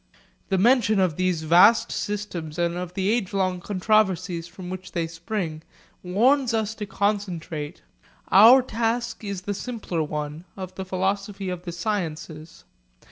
The 0.49 0.57
mention 0.57 0.99
of 0.99 1.15
these 1.15 1.43
vast 1.43 1.91
systems 1.91 2.57
and 2.57 2.75
of 2.75 2.95
the 2.95 3.11
age 3.11 3.33
long 3.33 3.59
controversies 3.61 4.47
from 4.47 4.71
which 4.71 4.93
they 4.93 5.05
spring, 5.05 5.61
warns 6.01 6.55
us 6.55 6.73
to 6.73 6.87
concentrate. 6.87 7.83
Our 8.31 8.63
task 8.63 9.23
is 9.23 9.41
the 9.43 9.53
simpler 9.53 10.01
one 10.01 10.45
of 10.57 10.73
the 10.73 10.85
philosophy 10.85 11.49
of 11.49 11.65
the 11.65 11.71
sciences. 11.71 12.63